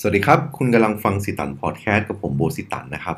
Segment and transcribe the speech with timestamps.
[0.00, 3.16] สวัสดีครับ คุณกำลังฟังสิตันพอดแคสต์กับผมโบสิตันนะครับ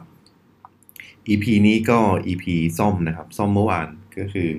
[1.29, 2.45] EP นี้ก็ EP
[2.79, 3.89] ซ่อมนะครับ ซ่อมเมื่อวาน
[4.19, 4.53] ก็คือ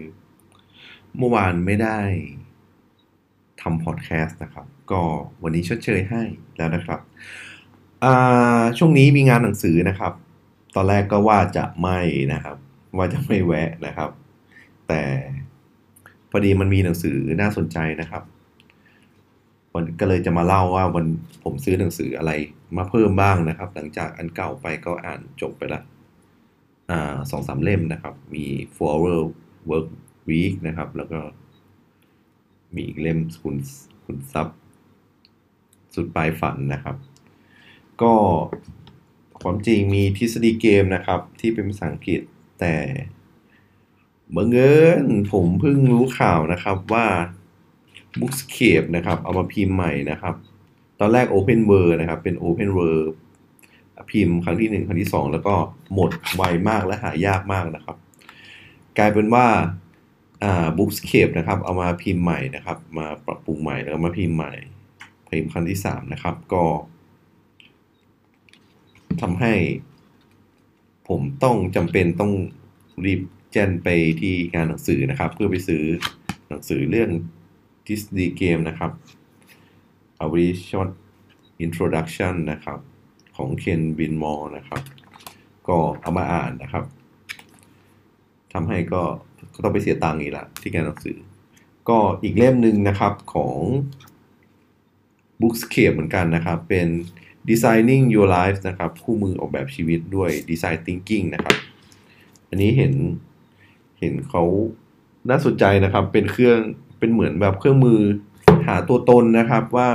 [1.18, 2.00] เมื่อวานไม่ได้
[3.62, 5.02] ทำพอดแคสต์นะครับ ก็
[5.44, 6.22] วันนี้ชดเชยให้
[6.58, 7.00] แล้วนะครับ
[8.78, 10.14] ช่วงนี้มีงานหนังสือนะครับ
[10.76, 12.00] ตอนแรกก็ว่าจะไม่
[12.34, 12.58] นะครับ
[12.98, 14.12] ว่าจะไม่แวะนะครับ
[14.88, 15.04] แต่
[16.30, 18.24] พอดีมันมีหนังสือน่าสนใจนะครับ
[19.74, 21.06] วันก็เลยจะมาเล่าว่าวัน
[21.44, 22.32] ผมซื้อหนังสืออะไร
[22.78, 25.82] มาเพิ่มบ้างนะครับ หลังจากอันเก่าไปก็อ่านจบไปละ
[27.32, 28.46] สองสามเล่มนะครับ มี
[28.76, 29.20] four hour
[29.70, 29.88] work
[30.30, 31.20] week นะครับ แล้วก็
[32.76, 33.56] มีอีกเล่มคุณ
[34.06, 34.48] คุณซับ
[35.96, 36.96] สุดปลายฝันนะครับ
[38.02, 38.14] ก็
[39.42, 42.22] ความจริงมีทฤษฎีเกมนะครับ ที่เป็นภาษาอังกฤษ
[42.60, 42.76] แต่
[44.36, 47.08] บังเอิญผมเพิ่งรู้ข่าวนะครับว่า
[48.20, 50.36] Bookscape นะครับ เอามาพิมพ์ใหม่นะครับ
[51.00, 53.08] ตอนแรก Open Word นะครับ เป็น Open Word
[54.12, 55.56] พิมพ์ครั้งที่ 1 ครั้งที่ 2 แล้วก็
[55.94, 57.98] หมดไวมากและหายากมากนะครับ
[58.98, 59.46] กลายเป็นว่า
[60.44, 64.54] อ่า Bookscape นะครับ เอามาพิมพ์ใหม่นะครับ มาปรับปรุงใหม่แล้วมาพิมพ์ใหม่
[65.30, 66.64] พิมพ์ครั้งที่ 3 นะครับ ก็
[69.22, 69.54] ทำให้
[71.08, 72.34] ผมต้องจำเป็นต้อง
[73.06, 73.22] รีบ
[73.54, 73.88] แจ้นไป
[74.22, 75.84] ที่งานหนังสือนะครับ เพื่อไปซื้อ
[76.50, 77.10] หนังสือเรื่อง
[77.90, 78.92] ทฤษฎีเกมนะครับ
[80.24, 80.92] a v e r y short
[81.66, 82.80] introduction นะครับ
[83.38, 84.82] ของเคนบินมอร์นะครับ
[85.68, 86.86] ก็เอามาอ่านนะครับ
[88.54, 89.02] ทำให้ก็
[89.54, 91.18] ก็ต้องไปเสียตังค์อีกละที่การหนังสือ
[91.90, 93.58] ก็อีกเล่มหนึ่งนะครับของ
[95.42, 96.88] Bookscape เหมือนกันนะครับ เป็น
[97.50, 101.58] Designing Your Life นะครับ คู่มือออกแบบชีวิตด้วย Design Thinking นะครับ
[102.50, 102.94] อันนี้เห็น
[104.00, 104.44] เห็นเขา
[105.30, 106.60] น่าสนใจนะครับ เป็นเครื่อง
[107.00, 108.00] เป็นเหมือนแบบเครื่องมือ
[108.68, 109.88] หาตัวตนนะครับว่า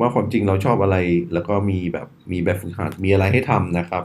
[0.00, 0.96] ว่าความจริงเราชอบอะไร
[1.32, 4.04] แล้วก็มีแบบมีแบบฝึกหัดมีอะไรให้ทำนะครับ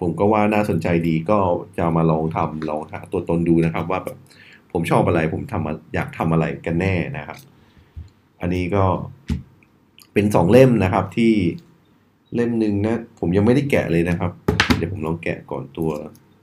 [0.00, 1.38] ผมก็ว่าน่าสนใจดีก็
[1.78, 4.16] จะมาลองทำลองหาตัวตนดูนะครับ ว่าแบบ
[4.72, 7.38] ผมชอบอะไร ผมทำอยากทำอะไรกันแน่นะครับ
[8.40, 8.84] อันนี้ก็
[10.12, 11.32] เป็นสองเล่มนะครับที่
[12.34, 14.32] เล่มหนึ่งนะ ผมยังไม่ได้แกะเลยนะครับ
[14.76, 15.90] เดี๋ยวผมลองแกะก่อนตัว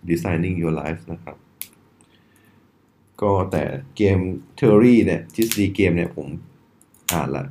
[0.10, 1.36] designing your life นะครับ
[3.22, 3.64] ก็แต่
[3.98, 4.18] game
[4.56, 6.28] theory เนี่ยทฤษฎีเกมเนี่ยผม
[7.14, 7.44] อ่านละ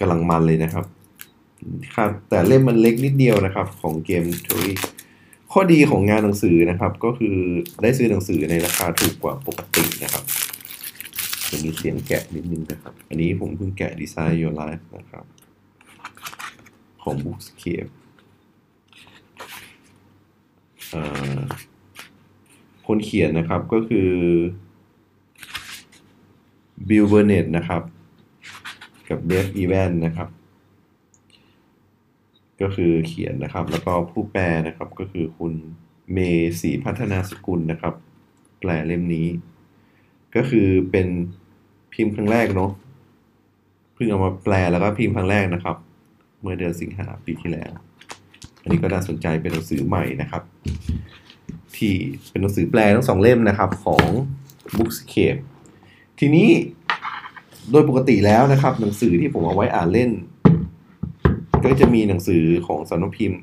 [0.00, 0.86] กำลังมันเลยนะครับ
[1.96, 4.76] ครับแต่เล่มมันเล็กนิดเดียวนะครับ ของ game theory
[5.52, 7.36] ข้อดีของงานหนังสือนะครับ ก็คือ
[7.82, 10.24] ได้ซื้อหนังสือในราคาถูกกว่าปกตินะครับ
[11.50, 15.24] จะมีเสียงแกะนิดนึงนะครับ อันนี้ผมเพิ่งแกะ Design Your Life นะครับ
[17.02, 17.90] ของ Bookscape
[22.86, 24.10] คนเขียนนะครับก็คือ
[26.88, 27.82] บิลเบอร์เนตนะครับ
[29.08, 30.28] กับเดฟอีแวนนะครับ
[32.60, 35.52] ก็คือเขียนนะครับ แล้วก็ผู้แปลนะครับก็คือคุณ
[36.12, 36.18] เม
[36.60, 37.94] สีพัฒนาสกุลนะครับ
[38.60, 39.26] แปลเล่มนี้
[40.36, 41.08] ก็คือเป็น
[41.92, 42.70] พิมพ์ครั้งแรกเนาะ
[43.94, 45.76] เพิ่งเอามาแปลแล้วก็พิมพ์ครั้งแรกนะครับ
[46.40, 47.72] เมื่อเดือนสิงหาปีที่แล้ว
[48.62, 50.42] อันนี้ก็น่าสนใจเป็นหนังสือใหม่นะครับ
[51.76, 51.92] ที่
[52.30, 54.06] เป็นหนังสือแปลทั้งสองเล่มนะครับของ
[54.76, 55.40] Bookscape
[56.18, 56.48] ทีนี้
[57.70, 60.10] โดยปกติแล้วนะครับ หนังสือที่ผมเอาไว้อ่านเล่น
[61.64, 63.40] ก็จะมีหนังสือของสำนักพิมพ์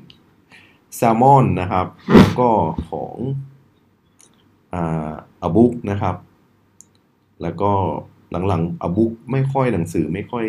[0.96, 2.48] แซลมอนนะครับ แล้วก็
[2.90, 3.14] ของ
[4.74, 6.16] อ่าอบุ๊กนะครับ
[7.42, 7.70] แล้วก็
[8.48, 10.46] หลังๆอบุ๊กไม่ค่อยหนังสือไม่ค่อย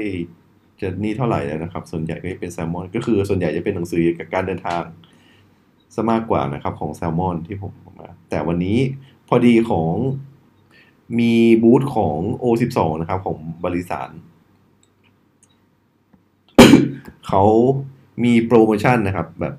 [0.82, 4.84] จะนี่เท่าไหร่แล้วนะครับ ส่วนใหญ่ก็จะเป็นแซลมอน ก็คือส่วนใหญ่จะเป็นหนังสือเกี่ยวกับการเดินทาง
[5.96, 8.78] ซะมากกว่านะครับของแซลมอนที่ผมมาแต่วันนี้
[9.28, 9.92] พอดีของ
[11.20, 11.34] มี
[11.64, 14.10] บูธของ O12 นะครับ ของบริษัท
[17.28, 17.44] เขา
[18.24, 19.56] มีโปรโมชั่นนะครับ แบบ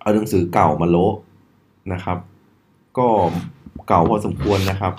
[0.00, 0.96] เอาหนังสือเก่ามาโล
[1.92, 2.18] นะครับ
[2.98, 3.08] ก็
[3.88, 4.92] เก่าพอสมควรนะครับ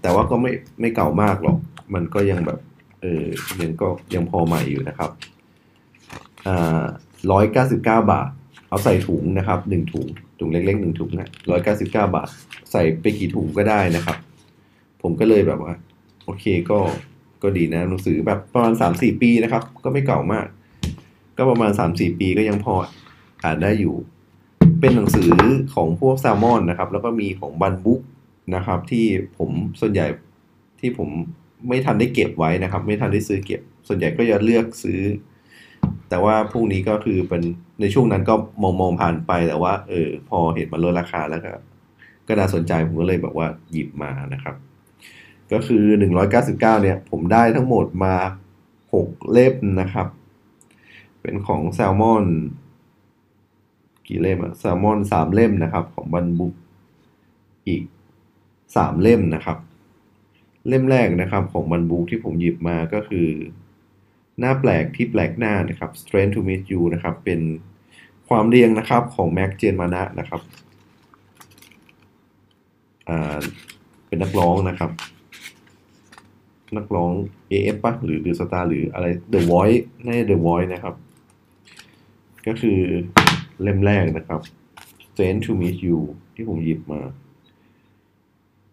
[0.00, 1.58] แต่ว่าก็ไม่ไม่เก่ามากหรอก
[1.94, 2.58] มันก็ยังแบบ
[3.00, 3.24] เออ
[3.60, 5.10] ยังก็ยังพอใหม่อยู่นะครับ
[6.46, 6.84] อ่า
[7.30, 8.28] ร้อยเก้าสิบเก้าบาท
[8.68, 10.06] เอาใส่ถุงนะครับหนึ่งถุง
[10.38, 12.28] ถุงเล็กๆหนึ่งถุงนะร้อยเก้าสิบเก้าบาท
[12.70, 14.16] ใส่ไปกี่ถุงก็ได้นะครับ
[15.08, 15.74] ผมก็เลยแบบว่า
[16.24, 16.78] โอเคก็
[17.42, 20.46] ก็ดีนะหนังสือแบบประมาณสามสี่ปีนะครับ ก็ไม่เก่ามาก
[21.38, 22.74] ก็ประมาณสามสี่ปีก็ยังพอ
[23.44, 23.94] อ่านได้อยู่
[24.80, 25.32] เป็นหนังสือ
[25.74, 28.00] ของพวกแซลมอนนะครับ แล้วก็มีของบันบุ๊ก
[28.54, 29.04] นะครับ ที่
[29.38, 29.50] ผม
[29.80, 30.06] ส่วนใหญ่
[30.80, 31.08] ที่ผม
[31.68, 35.00] ไม่ทันได้เก็บไว้นะครับ ไม่ทันได้ซื้อเก็บ ส่วนใหญ่ก็จะเลือกซื้อ
[36.08, 37.42] แต่ว่าพวกนี้ก็คือเป็น
[37.80, 41.52] ในช่วงนั้นก็มองมองผ่านไปแต่ว่าเออพอเห็นมันลดราคาแล้วก็
[42.28, 44.56] ก็น่าสนใจผมก็เลยแบบว่าหยิบมานะครับ
[45.52, 45.84] ก็คือ
[46.24, 48.14] 199 เนี่ย ผมได้ทั้งหมดมา
[48.74, 50.08] 6 เล่มนะครับ
[51.22, 52.26] เป็นของแซลมอน
[54.08, 56.54] กี่เล่มอะแซลมอนสามเล่มนะครับ ของบันบุก
[57.68, 57.82] อีก
[58.76, 59.58] สามเล่มนะครับ
[60.68, 63.28] เล่มแรกนะครับของบันบุกที่ผมหยิบมาก็คือ
[64.38, 67.40] หน้าแปลกที่แปลกหน้านะครับ Strength to Meet You นะครับ เป็น
[68.28, 70.40] ความเรียงนะครับของแม็กเจนมานะนะครับ
[73.08, 73.38] อ่า
[74.06, 74.90] เป็นนักร้องนะครับ
[76.76, 77.12] นักร้อง
[77.50, 80.94] AF ปะหรือ The Star หรืออะไร The Voice น่าจะ The Voice นะครับ
[82.46, 82.78] ก็คือ
[83.62, 84.40] เล่มแรกนะครับ
[85.16, 85.98] Sent to Meet You
[86.34, 87.00] ที่ผมหยิบมา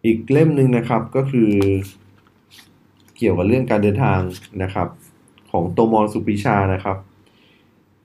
[0.06, 1.51] อีกเล่มหนึ่งนะครับก็คือ
[3.18, 4.19] เกี่ยวกับเรื่องการเดินทาง
[4.63, 4.88] นะครับ
[5.51, 6.98] ของโตมอนสุปิชานะครับ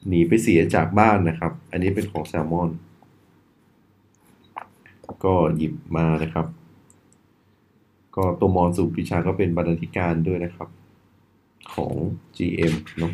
[0.07, 2.71] หนีไปเสียจากบ้านนะครับ อันนี้เป็นของแซลมอน
[5.25, 6.47] ก็หยิบมานะครับ
[8.19, 10.69] ก็โตมอนสุปิชาก็เป็นบรรณาธิการด้วยนะครับ
[11.75, 11.95] ของ
[12.37, 13.13] GM เนาะ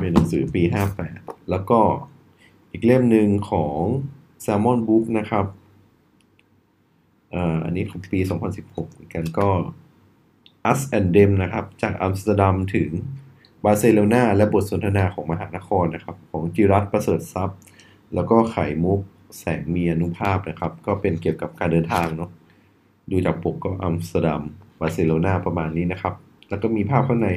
[0.00, 0.62] เป็นหนังสือปี
[1.06, 1.80] 58 แล้วก็
[2.72, 3.80] อีกเล่มหนึ่งของ
[4.44, 5.46] Salmon Book นะครับ
[7.64, 8.20] อันนี้ของปี
[8.56, 9.48] 2016 เหมือนกันก็
[10.70, 12.90] Us and Them นะครับ จากอัมสเตอร์ดัมถึง
[13.64, 17.58] บาร์เซโลนาและบทสนทนาของมหานครนะครับ ของจิรัตประเสริฐทรัพย์
[18.14, 19.00] แล้วก็ไข่มุก
[19.38, 22.30] แสงมีอนุภาพนะครับ ก็เป็นเกี่ยวกับการเดินทางเนาะ
[23.10, 24.42] ดูจากปกก็อัมสเตอร์ดัม
[24.80, 26.14] บาร์เซโลนาประมาณนี้นะครับ
[26.48, 27.28] แล้วก็มีภาพข้างใน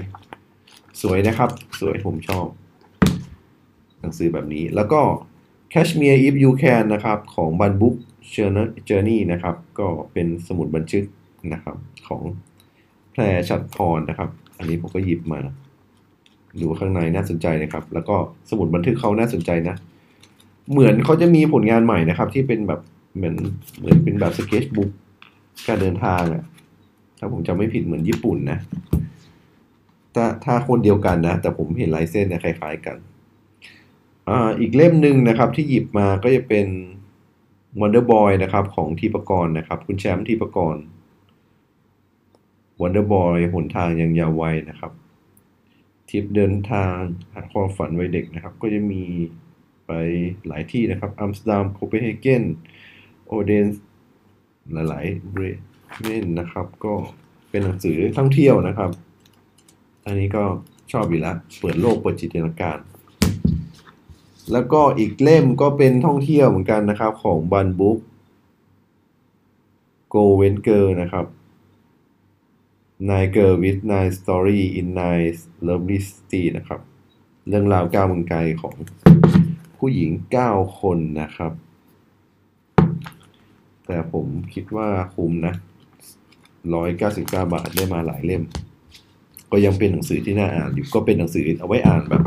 [1.02, 2.46] สวยนะครับ สวยผมชอบ
[4.00, 5.02] หนังสือแบบนี้ แล้วก็
[5.74, 11.06] Kashmir If You Can นะครับ ของ Bunbooks Journey นะครับ ก็เป็นสมุดบันทึก
[11.54, 11.78] นะครับ
[12.08, 12.22] ของ
[13.12, 15.40] แพรชัดพรนะครับ อันนี้ผมก็หยิบมา
[16.62, 18.16] ดูข้างในน่าสนใจนะครับ แล้วก็
[18.50, 19.76] สมุดบันทึกเขาน่าสนใจนะ
[20.72, 22.82] เหมือนเขาจะมีผลงานใหม่นะครับ ที่เป็นแบบ
[23.16, 23.36] เหมือน
[23.80, 24.92] เหมือนเป็นแบบ sketchbook
[25.68, 26.44] การเดินทางอะ
[27.20, 28.60] ถ้าผมจำไม่ผิดเหมือนญี่ปุ่นนะ
[30.16, 32.98] ถ้าถ้าคนเดียวกันนะ แต่ผมเห็นลายเส้นเนี่ยคล้ายๆกัน
[34.30, 36.68] อ่าอีกเล่มหนึ่งนะครับที่หยิบมาก็จะเป็น
[37.80, 40.84] Wonder Boy นะครับของทีปกรณ์นะครับ คุณแชมป์ทีปกรณ์
[42.82, 44.92] Wonder Boy หนทางยังเยาว์วัยนะครับ
[46.10, 46.94] ทริปเดินทาง
[47.34, 49.04] หาความฝันวัยเด็กนะครับ ก็จะมี
[49.86, 49.92] ไป
[50.48, 52.44] หลายที่นะครับอัมสเตอร์ดัมโคเปนเฮเกน
[53.28, 53.66] โอเดน
[54.74, 55.44] หลายๆเบร
[56.02, 56.94] เมนนะครับ ก็
[57.50, 58.92] เป็นหนังสือท่องเที่ยวนะครับ
[60.06, 60.44] อันนี้ก็
[60.92, 62.78] ชอบอยู่แล้วเปิดโลกเปิดจินตนาการ
[64.52, 68.00] แล้วก็อีกเล่มก็เป็นท่องเที่ยวเหมือนกันนะครับ ของบันบุ๊ก
[70.10, 71.26] โกเวนเกอร์นะครับ
[73.10, 75.30] Nine Girl with Nine Story in Nine
[75.68, 76.82] Lovely City นะครับ
[77.48, 78.76] เรื่องราวก้าวเมืองไกลของ
[79.78, 80.12] ผู้หญิง
[80.46, 81.52] 9 คนนะครับ
[83.92, 85.54] แต่ผมคิดว่าคุ้มนะ
[86.72, 88.44] 199บาทได้มาหลายเล่ม
[89.52, 92.24] ก็ยังเป็นหนังสือที่น่าอ่านอยู่ก็เป็นหนังสือเอาไว้อ่านแบบ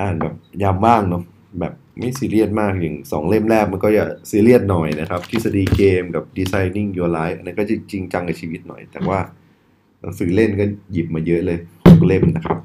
[0.00, 1.22] อ่านแบบยามว่างเนาะ
[1.60, 9.18] แบบไม่ซีเรียสมากอย่างสองเล่มแรกมันก็จะซีเรียสหน่อยนะครับ ทฤษฎีเกมกับ Designing Your Life อันนั้นก็จะจริงจังกับชีวิตหน่อย แต่ว่า
[10.00, 12.58] หนังสือเล่นก็หยิบมาเยอะเลยหกเล่มนะครับ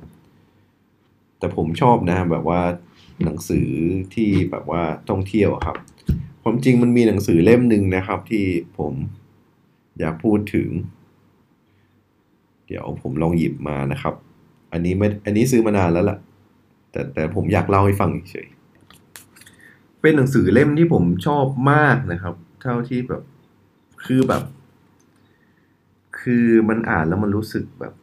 [1.39, 2.61] แต่ผมชอบนะแบบว่า
[3.23, 3.69] หนังสือ
[4.15, 5.77] ที่แบบว่าท่องเที่ยวครับ
[6.49, 8.45] ความจริงมันมีหนังสือเล่มหนึ่งนะครับที่
[8.77, 8.93] ผม
[9.99, 10.69] อยากพูดถึง
[12.67, 14.13] เดี๋ยวผมลองหยิบมานะครับ
[14.71, 16.17] อันนี้ไม่อันนี้ซื้อมานานแล้วล่ะ
[16.91, 18.47] แต่แต่ผมอยากเล่าให้ฟังเฉย
[20.01, 23.23] เป็นหนังสือเล่มที่ผมชอบมากนะครับ เท่าที่แบบ
[24.05, 24.43] คือแบบ
[26.19, 27.93] คือมันอ่านแล้วมันรู้สึกแบบ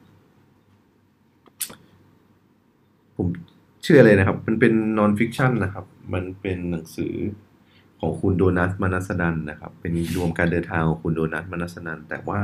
[3.16, 3.26] ผม
[3.82, 7.14] เชื่อเลยนะครับ มันเป็น non-fiction นะครับ มันเป็นหนังสือ
[8.04, 12.38] ของคุณโดนัทมนัสนันท์นะครับ เป็นรวมการเดินทางของคุณโดนัทมนัสนันท์แต่ว่า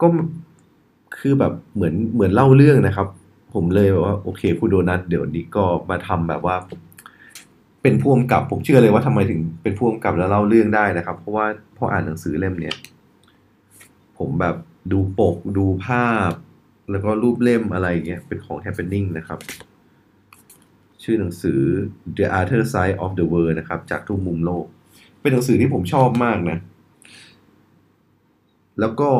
[0.00, 0.06] ก็
[1.18, 3.08] คือแบบเหมือนเหมือนเล่าเรื่องนะครับ
[3.54, 6.56] ผมเลยแบบว่าโอเค คุณโดนัทเดี๋ยวนี้ก็มาทำแบบว่า
[7.82, 12.76] เป็นผู้กำกับ ผมเชื่อเลยว่าทำไมถึงเป็นผู้กำกับแล้วเล่าเรื่องได้นะครับ เพราะว่าพออ่านหนังสือเล่มเนี้ย
[14.18, 14.56] ผมแบบ
[14.92, 16.32] ดูปกดูภาพ
[16.90, 19.38] แล้วก็รูปเล่มอะไรเงี้ยเป็นของ happening นะครับ
[21.10, 21.60] ชื่อหนังสือ
[22.16, 24.64] The Other Side of the World นะครับ จากทุกมุมโลก
[25.20, 26.58] เป็นหนังสือที่ผมชอบมากนะ
[28.80, 29.10] แล้วก็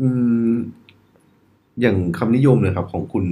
[0.00, 0.08] อื
[0.52, 0.54] ม
[1.80, 3.24] อย่างคำนิยมเลยครับ ของคุณ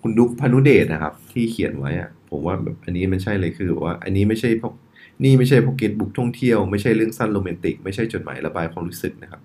[0.00, 4.72] คุณดุ๊กพนุเดชนะครับ ที่เขียนไว้อะผมว่าแบบอันนี้มันใช่เลยคือว่า อันนี้ไม่ใช่พวก
[5.24, 9.40] นี่ไม่ใช่พ็อกเก็ตบุ๊กท่องเที่ยวไม่ใช่เรื่องสั้นโรแมนติก ไม่ใช่จดหมายระบายความรู้สึกนะครับ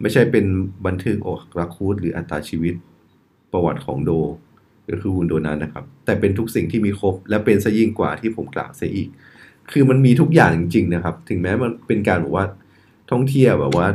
[0.00, 0.44] ไม่ใช่เป็น
[0.86, 2.74] บันทึกอกรักคูดหรืออัตราชีวิต
[3.52, 4.10] ประวัติของโด
[4.90, 9.08] ก็คือวุนโดนั้นนะครับ แต่เป็นทุกสิ่งที่มีครบ และเป็นซะยิ่งกว่าที่ผมกล่าวเสียอีก
[9.72, 12.46] คือมันมีทุกอย่างจริงๆนะครับ ถึงแม้มันเป็นการบอกว่า
[13.10, 13.86] ท่องเที่ยวแบบว่า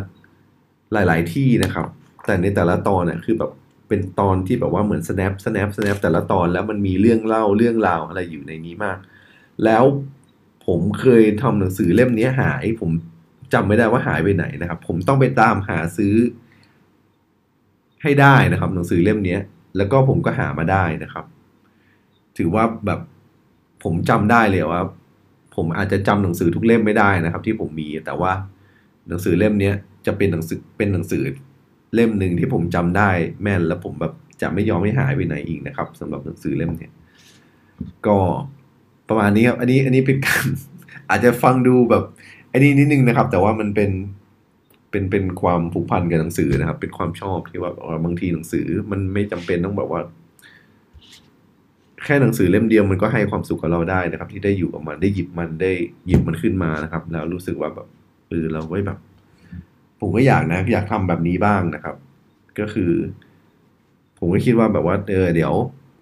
[0.93, 1.87] หลาย ๆ ที่นะครับ
[2.25, 3.51] แต่ในแต่ละตอนเนี่ยคือแบบ
[3.87, 8.97] เป็นตอนที่แบบว่าเหมือน snap snap snap แต่ละตอนแล้วมันมีเรื่องเล่าเรื่องราวอะไรอยู่ในนี้มาก
[9.65, 9.83] แล้ว
[10.65, 12.91] ผมเคยทำหนังสือเล่มนี้หาย ผม
[13.53, 16.15] จำไม่ได้ว่าหายไปไหนนะครับ ผมต้องไปตามหาซื้อ
[18.05, 19.37] ให้ได้นะครับ หนังสือเล่มนี้
[19.77, 21.25] แล้วก็ผมก็หามาได้นะครับ
[22.37, 22.99] ถือว่าแบบ
[23.83, 24.83] ผมจำได้เลยว่า
[25.55, 28.31] ผมอาจจะจำหนังสือทุกเล่มไม่ได้นะครับ ที่ผมมีแต่ว่า
[29.09, 29.71] หนังสือเล่มนี้
[30.05, 31.23] จะเป็นหนังสือเป็นหนังสือ
[31.93, 33.09] เล่มหนึ่งที่ผมจำได้
[33.43, 36.89] แม่นแล้วผมแบบจะไม่ยอมให้หายไปไหนอีกนะครับสำหรับหนังสือเล่มนี้
[38.07, 38.17] ก็
[39.09, 40.45] ประมาณนี้ครับ อันนี้อันนี้เป็นการ
[41.09, 42.03] อาจจะฟังดูแบบ
[42.51, 43.89] อันนี้นิดนึงนะครับ แต่ว่ามันเป็น
[44.95, 47.71] เป็นเป็นความผูกพันกับหนังสือนะครับ เป็นความชอบที่ว่า
[48.05, 50.01] บางทีหนังสือ มันไม่จำเป็นต้องแบบว่า
[52.05, 55.71] แค่หนังสือเล่มเดียวมันก็ให้ความสุขกับเราได้นะครับ ที่ได้อยู่กับมันได้หยิบมันได้
[56.07, 57.87] หยิบมันขึ้นมานะครับ แล้วรู้สึกว่าแบบ
[58.29, 58.97] เออเราไว้แบบ
[59.99, 61.95] ผมก็อยากนะอยากทำแบบนี้บ้างนะครับ
[62.59, 62.91] ก็คือ
[64.17, 65.53] ผมก็คิดว่าแบบว่าเออเดี๋ยว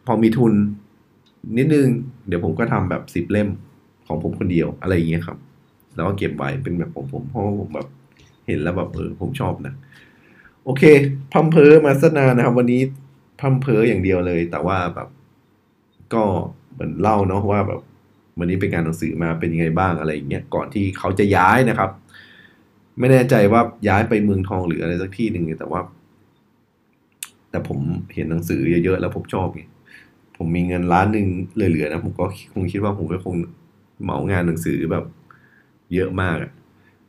[0.06, 0.54] พอมีทุน
[1.58, 1.88] นิดนึง
[2.28, 3.50] เดี๋ยวผมก็ทำแบบสิบเล่ม
[4.08, 5.38] ของผมคนเดียวอะไรอย่างเงี้ยครับ
[5.96, 7.88] แล้วก็เก็บไว้เป็นแบบของผมเพราะว่าผมแบบ
[8.48, 9.74] เห็นแล้วแบบเออผมชอบนะ
[10.66, 10.84] โอเค
[11.34, 12.82] พัมเพอมาสนานะครับ วันนี้
[13.40, 15.08] พัมเพออย่างเดียวเลย แต่ว่าแบบ
[16.14, 16.24] ก็
[16.74, 17.82] เหมือนเล่าเนาะว่าแบบ
[18.40, 21.90] วันนี้เป็นการหนังสือมาเป็นยังไงบ้างอะไรอย่างเงี้ยก่อนที่เขาจะย้ายนะครับ
[23.00, 25.82] ไม่แน่ใจว่าย้ายไปเมืองทองหรืออะไรสักที่หนึ่งแต่ว่า
[27.50, 27.80] แต่ผม
[28.14, 29.62] เห็นหนังสือเยอะๆแล้วผมชอบไง
[30.38, 33.36] ผมมีเงินล้านหนึ่งเหลือๆนะผมก็คงคิดว่าผมก็คง
[34.04, 35.06] เหมางานหนังสือแบบ
[35.94, 36.52] เยอะมากอะ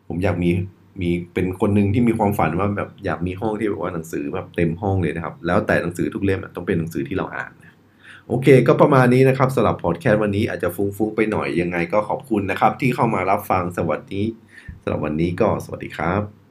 [0.06, 0.50] ผมอยากมี
[1.00, 7.74] มีเป็นคนหนึ่งที่มีความฝันว่าแบบอยากมีห้องที่แบบว่าหนังสือแบบเต็มห้องเลยนะครับ แล้วแต่หนังสือทุกเล่มต้องเป็นหนังสือที่เราอ่านนะ
[8.28, 14.22] โอเค ก็ประมาณนี้นะครับสำหรับพอดแคสต์วันนี้อาจจะฟุ้งๆไปหน่อยยังไงก็ขอบคุณนะครับ ที่เข้ามารับฟังสวัสดี
[14.82, 16.43] สำหรับวันนี้ก็สวัสดีครับ